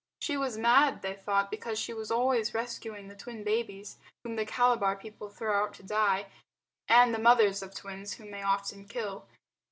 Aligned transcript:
She 0.19 0.35
was 0.35 0.57
mad, 0.57 1.03
they 1.03 1.13
thought, 1.13 1.51
because 1.51 1.77
she 1.77 1.93
was 1.93 2.09
always 2.09 2.55
rescuing 2.55 3.07
the 3.07 3.13
twin 3.15 3.43
babies 3.43 3.97
whom 4.23 4.35
the 4.35 4.47
Calabar 4.47 4.95
people 4.95 5.29
throw 5.29 5.61
out 5.65 5.75
to 5.75 5.83
die 5.83 6.25
and 6.87 7.13
the 7.13 7.19
mothers 7.19 7.61
of 7.61 7.75
twins 7.75 8.13
whom 8.13 8.31
they 8.31 8.41
often 8.41 8.87
kill. 8.87 9.27